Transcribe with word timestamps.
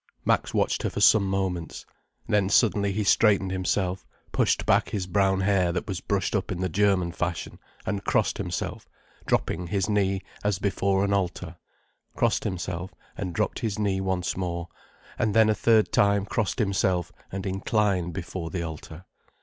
Max 0.25 0.51
watched 0.51 0.81
her 0.81 0.89
for 0.89 0.99
some 0.99 1.27
moments. 1.27 1.85
Then 2.27 2.49
suddenly 2.49 2.91
he 2.91 3.03
straightened 3.03 3.51
himself, 3.51 4.03
pushed 4.31 4.65
back 4.65 4.89
his 4.89 5.05
brown 5.05 5.41
hair 5.41 5.71
that 5.71 5.87
was 5.87 6.01
brushed 6.01 6.35
up 6.35 6.51
in 6.51 6.59
the 6.59 6.69
German 6.69 7.11
fashion, 7.11 7.59
and 7.85 8.03
crossed 8.03 8.39
himself, 8.39 8.89
dropping 9.27 9.67
his 9.67 9.87
knee 9.87 10.23
as 10.43 10.57
before 10.57 11.03
an 11.05 11.13
altar; 11.13 11.55
crossed 12.15 12.45
himself 12.45 12.95
and 13.15 13.35
dropped 13.35 13.59
his 13.59 13.77
knee 13.77 14.01
once 14.01 14.35
more; 14.35 14.69
and 15.19 15.35
then 15.35 15.49
a 15.51 15.53
third 15.53 15.91
time 15.91 16.25
crossed 16.25 16.57
himself 16.57 17.11
and 17.31 17.45
inclined 17.45 18.11
before 18.11 18.49
the 18.49 18.63
altar. 18.63 19.05